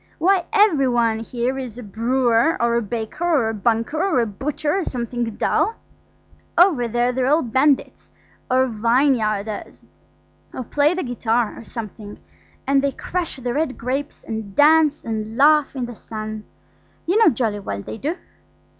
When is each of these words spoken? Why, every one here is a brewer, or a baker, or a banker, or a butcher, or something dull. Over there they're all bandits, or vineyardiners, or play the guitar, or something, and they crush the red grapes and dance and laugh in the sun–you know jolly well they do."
Why, 0.17 0.45
every 0.51 0.87
one 0.87 1.19
here 1.19 1.59
is 1.59 1.77
a 1.77 1.83
brewer, 1.83 2.57
or 2.59 2.73
a 2.73 2.81
baker, 2.81 3.23
or 3.23 3.49
a 3.49 3.53
banker, 3.53 4.01
or 4.01 4.19
a 4.19 4.25
butcher, 4.25 4.75
or 4.79 4.83
something 4.83 5.25
dull. 5.35 5.75
Over 6.57 6.87
there 6.87 7.11
they're 7.11 7.27
all 7.27 7.43
bandits, 7.43 8.09
or 8.49 8.65
vineyardiners, 8.65 9.85
or 10.55 10.63
play 10.63 10.95
the 10.95 11.03
guitar, 11.03 11.53
or 11.55 11.63
something, 11.63 12.17
and 12.65 12.81
they 12.81 12.93
crush 12.93 13.35
the 13.35 13.53
red 13.53 13.77
grapes 13.77 14.23
and 14.23 14.55
dance 14.55 15.03
and 15.05 15.37
laugh 15.37 15.75
in 15.75 15.85
the 15.85 15.95
sun–you 15.95 17.17
know 17.19 17.29
jolly 17.29 17.59
well 17.59 17.83
they 17.83 17.99
do." 17.99 18.15